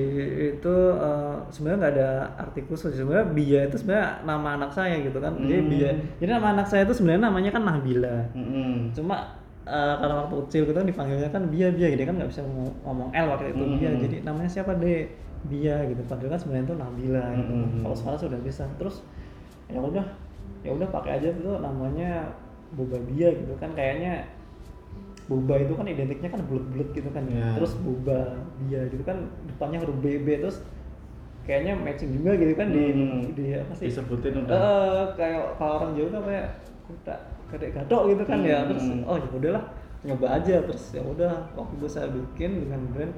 [0.57, 5.16] itu eh, sebenarnya nggak ada arti khusus sebenarnya Bia itu sebenarnya nama anak saya gitu
[5.16, 5.68] kan jadi Hmm.
[5.68, 8.90] Bia jadi nama anak saya itu sebenarnya namanya kan Nabila Mm-mm.
[8.90, 12.40] cuma eh, karena waktu kecil gitu kan dipanggilnya kan Bia Bia jadi kan nggak bisa
[12.81, 14.00] ngomong, L waktu itu Bia Hmm.
[14.03, 15.05] jadi namanya siapa deh
[15.40, 17.53] Bia gitu padahal kan sebenarnya itu Nabila gitu.
[17.53, 17.81] Hmm.
[17.81, 18.96] kalau sekarang sudah bisa terus
[19.68, 20.07] ya udah
[20.61, 22.24] ya udah pakai aja itu namanya
[22.72, 24.24] boba Bia gitu kan kayaknya
[25.30, 27.38] boba itu kan identiknya kan bulat-bulat gitu kan ya.
[27.38, 27.48] Iya.
[27.54, 28.18] terus boba
[28.60, 29.16] dia gitu kan
[29.46, 30.58] depannya huruf BB terus
[31.40, 33.30] kayaknya matching juga gitu kan di Hmm.
[33.32, 34.52] di apa sih Disebutin udah.
[34.52, 36.46] Eh, kayak kalau orang Jawa tuh kayak
[36.84, 37.14] kuda
[37.48, 39.06] kadek gadok gitu kan ya terus Hmm.
[39.06, 39.64] oh ya udahlah
[40.00, 43.14] nyoba aja terus ya udah waktu itu saya bikin dengan brand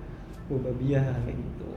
[0.46, 1.68] boba bia kayak gitu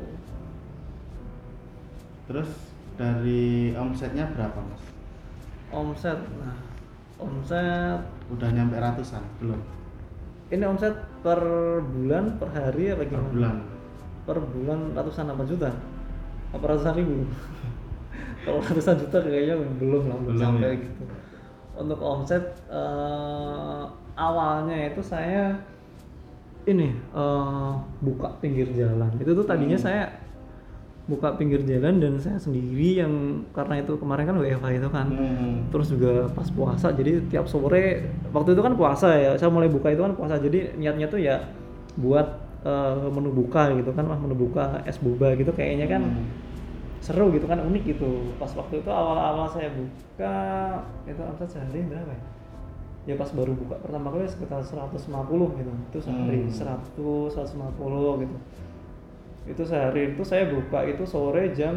[2.26, 2.50] Terus
[2.95, 4.82] dari omsetnya berapa mas?
[5.69, 6.58] omset nah
[7.17, 9.62] omset Udah nyampe ratusan belum?
[10.56, 11.39] Ini omset per
[11.84, 13.56] bulan per hari apa Per gimana bulan.
[14.24, 15.70] per bulan ratusan apa juta
[16.50, 17.28] apa ratusan ribu
[18.44, 20.82] kalau ratusan juta kayaknya belum lah belum Belum sampai ya?
[20.82, 21.04] gitu
[21.76, 23.84] untuk omset eh,
[24.15, 25.60] awalnya itu saya
[26.63, 29.86] ini eh, buka pinggir jalan itu tuh tadinya Hmm.
[29.86, 30.04] saya
[31.06, 33.13] buka pinggir jalan dan saya sendiri yang
[33.54, 35.70] karena itu kemarin kan WFH itu kan Hmm.
[35.70, 39.94] terus juga pas puasa jadi tiap sore waktu itu kan puasa ya saya mulai buka
[39.94, 41.46] itu kan puasa jadi niatnya tuh ya
[41.96, 42.26] buat
[42.65, 46.26] eh, menu buka gitu kan wah menu buka es boba gitu kayaknya kan Hmm.
[47.06, 50.36] seru gitu kan unik gitu pas waktu itu awal-awal saya buka
[51.06, 52.22] itu omset sehari berapa ya
[53.06, 56.50] ya pas baru buka pertama kali sekitar 150 gitu itu sehari Hmm.
[56.50, 58.36] 100 150 gitu
[59.46, 61.76] itu sehari itu saya buka itu sore jam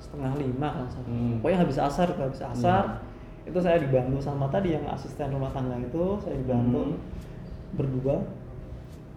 [0.00, 1.38] setengah lima kan Hmm.
[1.38, 2.98] pokoknya habis asar tuh, habis asar
[3.46, 6.98] itu saya dibantu sama tadi yang asisten rumah tangga itu saya dibantu Hmm.
[7.74, 8.16] berdua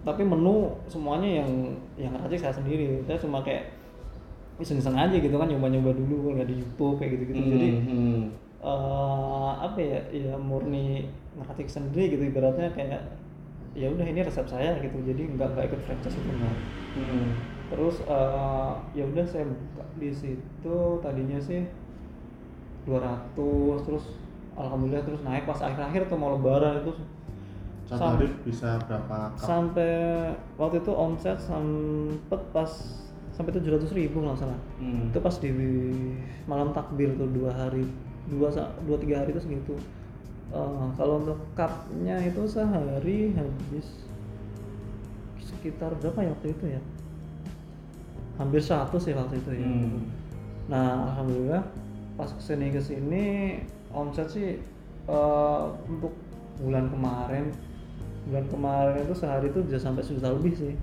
[0.04, 1.50] tapi menu semuanya yang
[1.96, 3.72] yang racik saya sendiri saya cuma kayak
[4.60, 8.22] iseng-iseng aja gitu kan nyoba-nyoba dulu nggak di YouTube kayak gitu-gitu jadi Hmm.
[8.62, 13.02] eh, apa ya ya murni ngeracik sendiri gitu ibaratnya kayak
[13.74, 16.56] ya udah ini resep saya gitu jadi nggak nggak ikut franchise itu enggak
[16.94, 17.34] Hmm.
[17.68, 21.66] terus eh, ya udah saya buka di situ tadinya sih
[22.86, 23.34] 200
[23.82, 24.06] terus
[24.54, 26.94] alhamdulillah terus naik pas akhir-akhir tuh mau lebaran itu
[27.84, 29.42] Satu hari bisa berapa cup?
[29.42, 29.92] sampai
[30.56, 32.70] waktu itu omset sempet pas
[33.32, 35.10] sampai 700 ribu nggak salah Hmm.
[35.10, 35.50] itu pas di
[36.46, 37.90] malam takbir tuh dua hari
[38.30, 38.54] dua
[38.86, 39.74] dua tiga hari itu segitu
[40.54, 44.06] Eh, kalau untuk cupnya itu sehari habis
[45.42, 46.82] sekitar berapa ya waktu itu ya?
[48.38, 49.66] Hampir 100 ya waktu itu ya.
[49.66, 50.00] Hmm.
[50.64, 51.60] nah alhamdulillah
[52.16, 53.26] pas ke sini ke sini
[53.92, 54.62] omset sih
[55.10, 56.14] eh, untuk
[56.62, 57.52] bulan kemarin
[58.30, 60.78] bulan kemarin itu sehari itu bisa sampai sejuta lebih sih.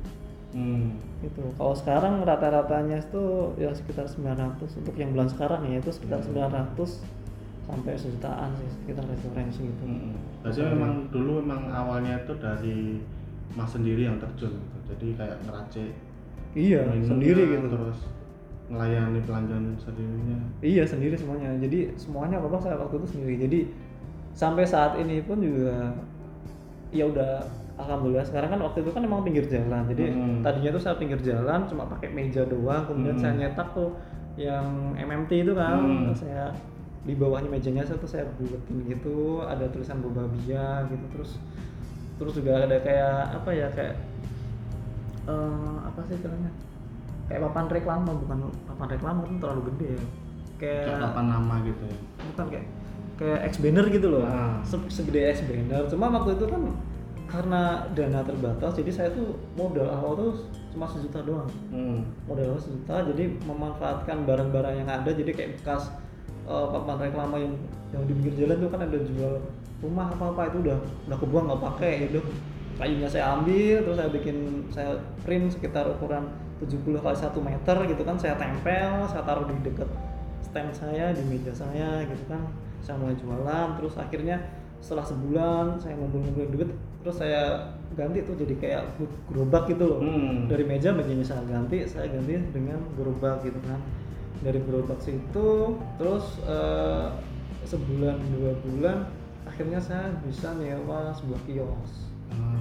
[0.50, 0.98] Hmm.
[1.22, 6.26] itu kalau sekarang rata-ratanya itu ya sekitar 900 untuk yang bulan sekarang ya itu sekitar
[6.26, 6.74] 900
[7.70, 10.14] sampai sejutaan sih sekitar referensi gitu Hmm.
[10.42, 12.98] Jadi memang dulu memang awalnya itu dari
[13.52, 14.78] mas sendiri yang terjun gitu.
[14.90, 15.90] Jadi kayak ngeracik
[16.52, 17.98] iya sendiri gitu terus
[18.66, 20.38] melayani pelanggan sendirinya.
[20.60, 23.60] iya sendiri semuanya jadi semuanya apa saya waktu itu sendiri jadi
[24.32, 25.90] sampai saat ini pun juga
[26.90, 27.42] ya udah
[27.78, 30.42] alhamdulillah sekarang kan waktu itu kan emang pinggir jalan jadi Hmm.
[30.42, 33.22] tadinya tuh saya pinggir jalan cuma pakai meja doang kemudian Hmm.
[33.22, 33.90] saya nyetak tuh
[34.34, 36.14] yang MMT itu kan Hmm.
[36.14, 36.50] saya
[37.00, 41.30] di bawahnya mejanya saya tuh saya buletin gitu ada tulisan Bobabia gitu terus
[42.16, 43.96] terus juga ada kayak apa ya kayak
[45.26, 46.50] eh, apa sih istilahnya
[47.24, 50.04] kayak papan reklama bukan papan reklama itu terlalu gede ya
[50.58, 51.98] kayak Kayak papan nama gitu ya.
[52.26, 52.66] bukan kayak
[53.16, 54.60] kayak X banner gitu loh Ah.
[54.62, 56.62] Se- segede X banner cuma waktu itu kan
[57.24, 60.32] karena dana terbatas jadi saya tuh modal awal tuh
[60.68, 62.02] cuma sejuta doang Hmm.
[62.26, 65.94] modal awal sejuta jadi memanfaatkan barang-barang yang ada jadi kayak bekas
[66.50, 67.54] eh, papan reklama yang
[67.94, 69.34] yang di pinggir jalan tuh kan ada jual
[69.80, 72.20] rumah apa apa itu udah udah kebuang nggak pakai itu
[72.76, 74.36] kayunya saya ambil terus saya bikin
[74.72, 74.90] saya
[75.24, 76.24] print sekitar ukuran
[76.60, 78.16] 70 kali 1 meter gitu kan.
[78.20, 79.88] Saya tempel saya taruh di deket
[80.44, 82.40] stand saya di meja saya gitu kan.
[82.84, 84.40] Saya mulai jualan terus akhirnya
[84.80, 86.70] setelah sebulan saya ngumpul-ngumpulin duit
[87.04, 88.82] terus saya ganti tuh jadi kayak
[89.28, 90.00] gerobak gitu loh.
[90.00, 90.48] Hmm.
[90.48, 93.76] dari meja mejanya saya ganti saya ganti dengan gerobak gitu kan
[94.40, 97.06] dari gerobak situ terus eh,
[97.64, 98.98] sebulan dua bulan
[99.44, 101.92] akhirnya saya bisa nyewa sebuah kios
[102.30, 102.54] Ah.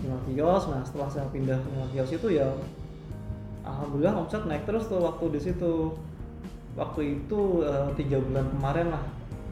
[0.00, 2.46] nyewa kios nah setelah saya pindah nyewa kios itu ya
[3.62, 5.98] alhamdulillah omset naik terus tuh waktu di situ
[6.72, 9.04] waktu itu eh, tiga bulan kemarin lah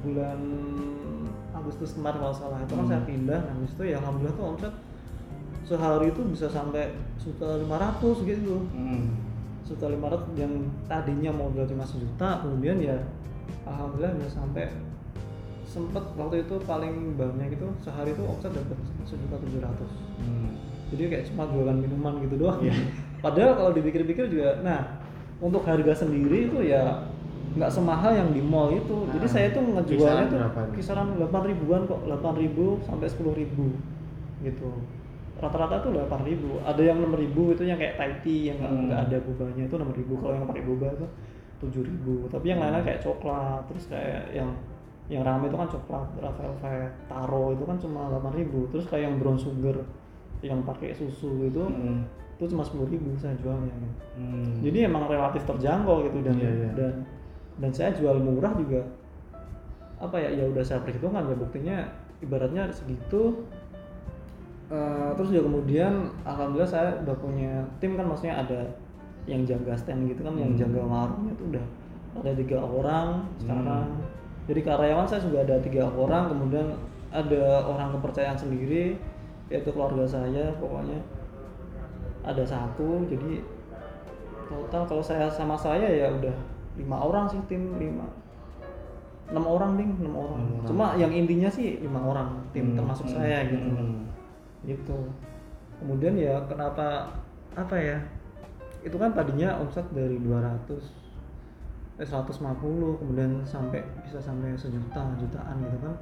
[0.04, 0.40] bulan
[1.54, 2.92] Agustus kemarin kalau salah itu kan Hmm.
[2.92, 4.74] saya pindah nah di situ ya alhamdulillah tuh omset
[5.64, 6.92] sehari itu bisa sampai
[7.40, 9.23] lima ratus gitu Hmm.
[9.64, 10.52] Juta lima ratus yang
[10.84, 12.96] tadinya modal cuma sejuta kemudian ya
[13.64, 14.68] alhamdulillah bisa sampai
[15.64, 19.90] sempet waktu itu paling banyak itu sehari itu omset dapat sejuta tujuh ratus.
[20.22, 20.54] Hmm.
[20.94, 22.60] jadi kayak cuma jualan minuman gitu doang.
[22.60, 22.76] Iya.
[23.24, 25.00] padahal kalau dipikir-pikir juga nah
[25.42, 27.08] untuk harga sendiri itu ya
[27.54, 29.06] nggak semahal yang di mall itu.
[29.14, 33.06] Jadi Nah, saya tuh ngejualnya kisaran tuh berapa kisaran 8 ribuan kok 8 ribu sampai
[33.10, 33.66] 10 ribu
[34.44, 34.70] gitu
[35.34, 38.70] rata-rata tuh delapan ribu ada yang enam ribu itu yang kayak Thai tea yang nggak
[38.70, 39.04] Hmm.
[39.10, 41.06] ada bobanya itu enam ribu kalau yang pakai boba itu
[41.60, 42.88] tujuh ribu tapi yang lainnya Hmm.
[42.88, 44.50] kayak coklat terus kayak yang
[45.04, 46.54] yang rame itu kan coklat Rafael
[47.06, 49.76] taro itu kan cuma delapan ribu terus kayak yang brown sugar
[50.40, 52.04] yang pakai susu itu Hmm.
[52.34, 53.70] itu cuma sepuluh ribu saya jualnya.
[54.14, 54.58] Hmm.
[54.60, 56.70] jadi emang relatif terjangkau gitu dan Iya, iya.
[56.74, 56.92] dan
[57.54, 58.82] dan saya jual murah juga
[59.96, 61.76] apa ya ya udah saya perhitungkan ya buktinya
[62.18, 63.46] ibaratnya segitu
[64.64, 68.64] Eh, terus juga kemudian alhamdulillah saya udah punya tim kan maksudnya ada
[69.28, 70.60] yang jaga stand gitu kan yang Hmm.
[70.64, 71.64] jaga warungnya tuh udah
[72.16, 74.04] ada tiga orang sekarang Hmm.
[74.48, 76.66] jadi karyawan saya juga ada tiga orang kemudian
[77.12, 78.96] ada orang kepercayaan sendiri
[79.52, 80.96] yaitu keluarga saya pokoknya
[82.24, 83.44] ada satu jadi
[84.48, 86.32] total kalau saya sama saya ya udah
[86.80, 88.08] lima orang sih tim lima
[89.28, 90.64] enam orang ding enam orang orang.
[90.68, 92.76] cuma yang intinya sih lima orang tim Hmm.
[92.80, 93.16] termasuk Hmm.
[93.20, 94.03] saya gitu Hmm.
[94.64, 94.98] Gitu.
[95.80, 97.12] Kemudian ya kenapa
[97.54, 97.98] apa ya
[98.84, 100.68] itu kan tadinya omset dari 200
[101.94, 105.94] eh 150 kemudian sampai bisa sampai sejuta jutaan gitu kan.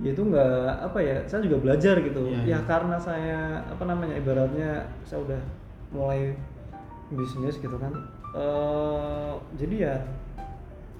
[0.00, 2.24] Ya itu nggak apa ya saya juga belajar gitu.
[2.24, 2.58] Iya, ya iya.
[2.64, 5.40] karena saya apa namanya ibaratnya saya udah
[5.92, 6.32] mulai
[7.12, 7.92] bisnis gitu kan.
[8.32, 9.94] Eh jadi ya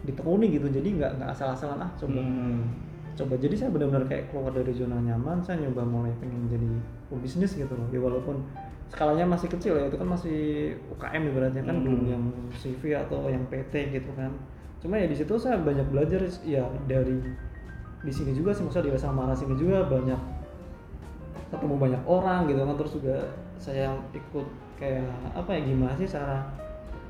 [0.04, 0.68] ditekuni gitu.
[0.68, 2.89] Jadi nggak nggak asal-asalan ah coba Hmm.
[3.20, 6.70] Coba jadi saya benar-benar kayak keluar dari zona nyaman saya nyoba mulai pengen jadi
[7.08, 8.40] pebisnis gitu loh ya walaupun
[8.88, 10.38] skalanya masih kecil ya itu kan masih
[10.90, 11.84] UKM ibaratnya kan Hmm.
[11.86, 14.32] belum yang CV atau yang PT gitu kan
[14.80, 17.20] cuma ya di situ saya banyak belajar ya dari
[18.00, 20.16] di sini juga sih maksudnya di Samara sini juga banyak
[21.50, 23.16] ketemu banyak orang gitu kan terus juga
[23.60, 24.46] saya ikut
[24.80, 25.04] kayak
[25.36, 26.48] apa ya gimana sih cara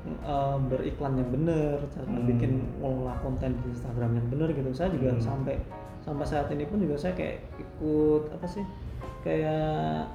[0.03, 2.25] eh, beriklan yang bener cara Hmm.
[2.27, 5.21] bikin ngelola konten di Instagram yang bener gitu saya juga Hmm.
[5.21, 5.55] sampai
[6.01, 8.65] sampai saat ini pun juga saya kayak ikut apa sih
[9.21, 10.09] kayak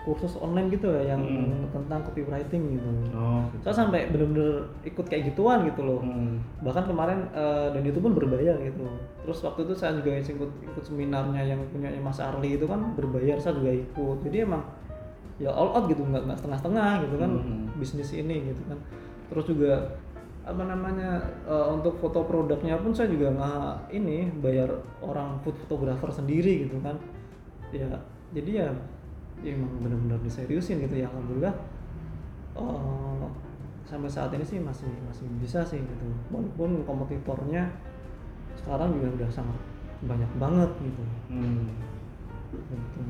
[0.00, 1.66] kursus online gitu ya yang Hmm.
[1.74, 3.62] tentang copywriting gitu Oh, gitu.
[3.66, 6.38] saya sampai bener-bener ikut kayak gituan gitu loh Hmm.
[6.62, 8.86] bahkan kemarin eh, dan itu pun berbayar gitu
[9.26, 13.34] terus waktu itu saya juga ikut ikut seminarnya yang punya Mas Arli itu kan berbayar
[13.42, 14.62] saya juga ikut jadi emang
[15.42, 17.58] ya all out gitu nggak nggak setengah-setengah gitu kan Mhm.
[17.76, 18.78] bisnis ini gitu kan
[19.26, 19.72] terus juga
[20.46, 24.70] apa namanya eh, untuk foto produknya pun saya juga nggak ini bayar
[25.02, 26.94] orang food photographer sendiri gitu kan.
[27.74, 27.90] Ya
[28.30, 28.68] jadi ya,
[29.42, 31.54] ya emang benar-benar diseriusin gitu ya alhamdulillah.
[32.62, 33.26] Eh,
[33.90, 36.06] sampai saat ini sih masih masih bisa sih gitu.
[36.30, 37.66] Walaupun kompetitornya
[38.54, 39.58] sekarang juga udah sangat
[40.06, 41.02] banyak banget gitu.
[41.34, 41.66] Hmm.
[42.54, 43.02] gitu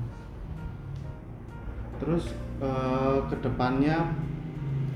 [2.00, 2.24] Terus
[2.64, 4.08] eh, ke depannya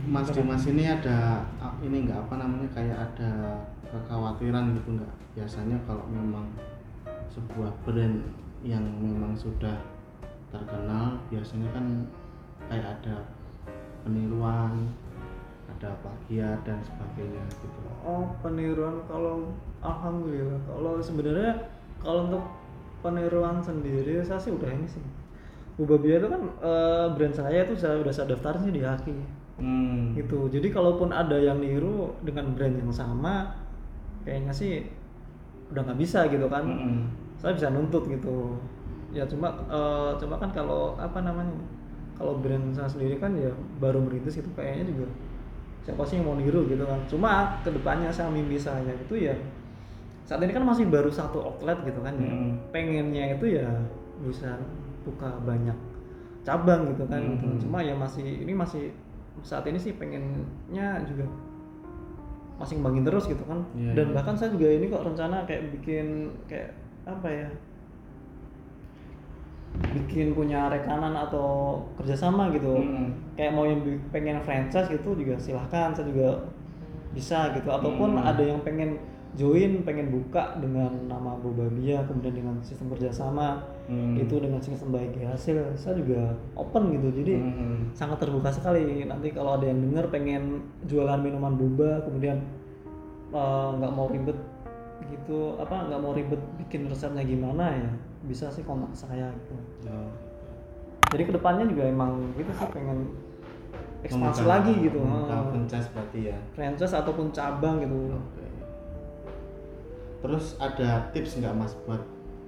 [0.09, 1.45] Mas Dimas ini ada
[1.85, 3.61] ini nggak apa namanya kayak ada
[3.91, 5.15] kekhawatiran gitu nggak?
[5.37, 6.49] Biasanya kalau memang
[7.29, 8.25] sebuah brand
[8.65, 9.77] yang memang sudah
[10.49, 11.85] terkenal biasanya kan
[12.73, 13.17] kayak ada
[14.07, 14.89] peniruan,
[15.69, 17.81] ada plagiat dan sebagainya gitu.
[18.01, 19.53] Oh peniruan kalau
[19.85, 21.69] alhamdulillah kalau sebenarnya
[22.01, 22.45] kalau untuk
[23.05, 25.05] peniruan sendiri saya sih udah ini sih
[25.81, 30.17] Bubabia itu kan eh, brand saya itu saya udah saya daftarin sih di Haki Hmm.
[30.17, 33.53] gitu jadi kalaupun ada yang niru dengan brand yang sama
[34.25, 34.85] kayaknya sih
[35.71, 37.07] udah nggak bisa gitu kan Mm-mm.
[37.39, 38.57] saya bisa nuntut gitu
[39.13, 41.55] ya cuma eh, cuma kan kalau apa namanya
[42.17, 45.07] kalau brand saya sendiri kan ya baru merintis gitu kayaknya juga
[45.81, 49.33] siapa sih yang mau niru gitu kan cuma ke depannya saya mimpi saya itu ya
[50.25, 52.53] saat ini kan masih baru satu outlet gitu kan ya Hmm.
[52.71, 53.67] pengennya itu ya
[54.21, 54.61] bisa
[55.03, 55.75] buka banyak
[56.45, 57.47] cabang gitu kan gitu.
[57.49, 57.59] Hmm.
[57.59, 58.93] cuma ya masih ini masih
[59.41, 61.25] saat ini sih pengennya juga
[62.57, 64.15] masih ngembangin terus gitu kan Iya, dan iya.
[64.15, 66.07] bahkan saya juga ini kok rencana kayak bikin
[66.45, 67.49] kayak apa ya
[69.97, 73.15] bikin punya rekanan atau kerjasama gitu Mm-mm.
[73.35, 76.29] kayak mau yang pengen franchise gitu juga silahkan saya juga
[77.11, 78.29] bisa gitu ataupun Hmm.
[78.29, 79.01] ada yang pengen
[79.33, 84.15] join pengen buka dengan nama Bobabia kemudian dengan sistem kerjasama Hmm.
[84.15, 87.91] itu dengan sistem baik hasil saya juga open gitu jadi Mm-mm.
[87.91, 92.39] sangat terbuka sekali nanti kalau ada yang denger pengen jualan minuman boba kemudian
[93.31, 94.39] eh, nggak mau ribet
[95.11, 97.91] gitu apa nggak mau ribet bikin resepnya gimana ya
[98.23, 99.99] bisa sih kontak saya gitu Ya.
[101.11, 103.11] jadi ke depannya juga emang gitu sih pengen
[104.01, 108.47] ekspansi lagi gitu Eh, franchise berarti ya franchise ataupun cabang gitu Oke.
[110.21, 112.03] Terus ada tips nggak mas buat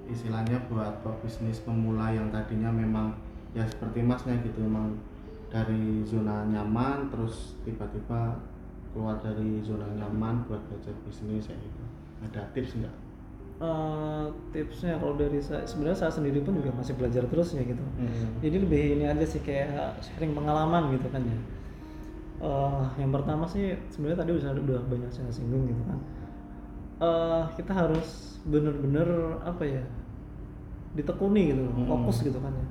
[0.06, 3.16] istilahnya buat pebisnis pemula yang tadinya memang
[3.56, 4.92] ya seperti masnya gitu memang
[5.48, 8.36] dari zona nyaman terus tiba-tiba
[8.92, 11.82] keluar dari zona nyaman buat belajar bisnis ya gitu.
[12.28, 12.94] Ada tips nggak?
[13.62, 17.78] eh, tipsnya kalau dari saya sebenarnya saya sendiri pun juga masih belajar terus ya gitu
[17.94, 18.42] Hmm.
[18.42, 21.38] jadi lebih ini aja sih kayak sharing pengalaman gitu kan ya
[22.42, 25.94] Eh, yang pertama sih sebenarnya tadi udah udah banyak saya singgung gitu kan
[27.02, 29.06] Eh, kita harus bener-bener
[29.42, 29.82] apa ya
[30.94, 31.88] ditekuni gitu loh, Hmm.
[31.88, 32.66] fokus gitu kan ya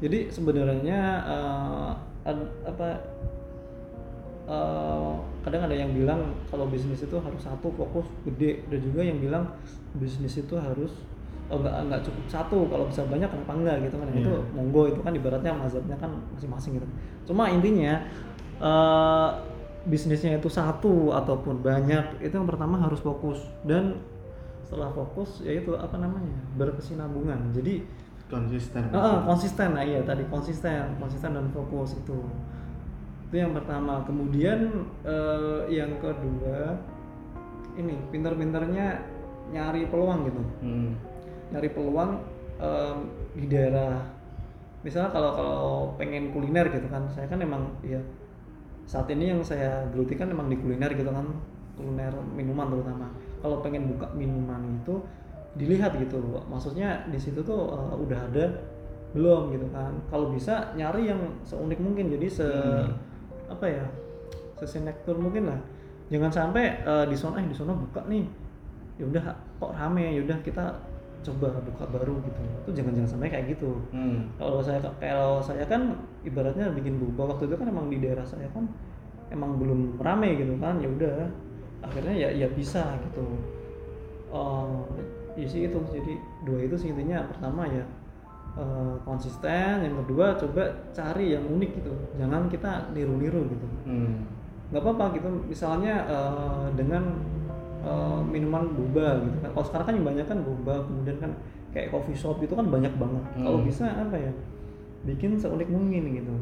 [0.00, 1.90] jadi sebenarnya eh,
[2.26, 2.88] ad- apa
[4.50, 5.12] eh,
[5.46, 9.44] kadang ada yang bilang kalau bisnis itu harus satu fokus gede ada juga yang bilang
[9.94, 10.90] bisnis itu harus
[11.46, 14.42] oh, enggak enggak cukup satu kalau bisa banyak kenapa enggak gitu kan itu Iya.
[14.50, 16.86] monggo itu kan ibaratnya mazhabnya kan masing-masing gitu
[17.30, 18.02] cuma intinya
[18.58, 19.30] eh,
[19.88, 23.40] bisnisnya itu satu ataupun banyak itu yang pertama harus fokus.
[23.64, 24.00] Dan
[24.66, 27.54] setelah fokus yaitu apa namanya berkesinambungan.
[27.56, 27.82] Jadi
[28.30, 28.94] Konsisten.
[28.94, 29.74] Ah, konsisten.
[29.74, 30.94] Nah iya tadi konsisten.
[31.02, 32.18] Konsisten dan fokus itu.
[33.26, 34.06] Itu yang pertama.
[34.06, 36.78] Kemudian eh, yang kedua
[37.74, 39.02] ini pintar-pintarnya
[39.50, 40.42] nyari peluang gitu.
[40.62, 40.90] Hmm.
[41.50, 42.22] nyari peluang
[42.62, 42.96] em,
[43.34, 43.98] di daerah.
[44.86, 47.98] Misalnya kalau kalau pengen kuliner gitu kan saya kan emang ya
[48.90, 51.30] saat ini yang saya geluti kan emang di kuliner gitu kan
[51.78, 53.06] kuliner minuman terutama.
[53.38, 54.98] Kalau pengen buka minuman itu
[55.54, 56.18] dilihat gitu.
[56.50, 58.44] Maksudnya di situ tuh eh, udah ada
[59.14, 59.94] belum gitu kan.
[60.10, 62.98] Kalau bisa nyari yang seunik mungkin jadi se Hmm.
[63.46, 63.86] apa ya
[64.58, 65.60] sesenektur mungkin lah.
[66.10, 68.26] Jangan sampai eh, di sana eh di sana buka nih.
[68.98, 69.22] Ya udah
[69.62, 70.18] kok rame?
[70.18, 70.66] Ya udah kita
[71.20, 72.40] coba buka baru gitu.
[72.64, 73.70] Itu jangan jangan sampai kayak gitu.
[73.92, 74.32] Hmm.
[74.40, 78.48] kalau saya kalau saya kan ibaratnya bikin boba waktu itu kan emang di daerah saya
[78.52, 78.64] kan
[79.28, 80.80] emang belum rame gitu kan.
[80.80, 81.16] Ya udah
[81.84, 83.24] akhirnya ya ya bisa gitu.
[84.32, 84.88] Oh
[85.36, 85.78] ya sih itu.
[85.92, 86.12] Jadi
[86.48, 87.28] dua itu sih intinya.
[87.28, 87.84] Pertama ya
[88.56, 89.84] eh, konsisten.
[89.84, 90.62] Yang kedua coba
[90.96, 91.92] cari yang unik gitu.
[92.16, 93.66] Jangan kita niru-niru gitu.
[93.84, 94.24] Hmm.
[94.70, 95.28] nggak apa-apa gitu.
[95.50, 97.04] Misalnya eh, dengan
[97.80, 99.50] eh, minuman boba gitu kan.
[99.52, 101.30] Kalau sekarang kan yang banyak kan boba kemudian kan
[101.70, 103.24] kayak coffee shop itu kan banyak banget.
[103.36, 103.66] Kalau Hmm.
[103.66, 104.32] bisa apa ya
[105.04, 106.34] bikin seunik mungkin gitu.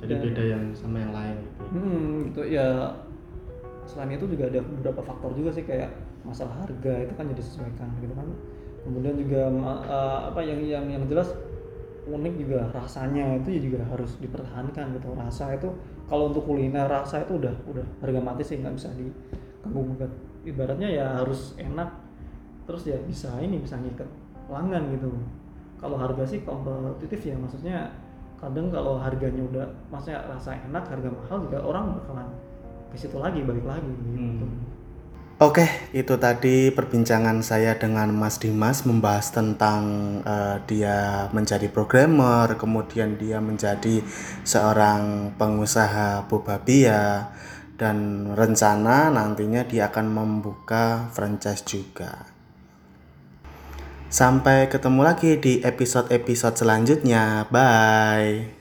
[0.00, 1.60] Jadi Dan- beda yang sama yang lain gitu.
[1.76, 2.40] hmm gitu.
[2.48, 2.66] Ya
[3.84, 5.90] selain itu juga ada beberapa faktor juga sih kayak
[6.22, 8.28] masalah harga itu kan jadi sesuaikan gitu kan.
[8.80, 9.42] Kemudian juga
[9.84, 11.36] eh, apa yang yang yang jelas
[12.08, 15.12] unik juga rasanya itu juga harus dipertahankan gitu.
[15.12, 15.68] Rasa itu
[16.08, 18.88] kalau untuk kuliner rasa itu udah udah harga mati sih nggak bisa
[19.60, 20.12] diganggu gugat
[20.48, 21.92] ibaratnya ya harus enak
[22.64, 24.08] terus ya bisa ini bisa ngikat
[24.48, 25.12] pelanggan gitu.
[25.80, 27.88] Kalau harga sih kompetitif ya maksudnya
[28.40, 32.28] kadang kalau harganya udah maksudnya rasa enak harga mahal juga orang bakalan
[32.88, 34.44] ke situ lagi balik lagi gitu.
[34.48, 34.64] Hmm.
[35.40, 35.64] Oke,
[35.96, 39.80] itu tadi perbincangan saya dengan Mas Dimas membahas tentang
[40.20, 44.04] eh, dia menjadi programmer, kemudian dia menjadi
[44.44, 47.32] seorang pengusaha boba bia
[47.80, 52.28] dan rencana nantinya dia akan membuka franchise juga.
[54.12, 57.48] Sampai ketemu lagi di episode-episode selanjutnya.
[57.48, 58.59] Bye.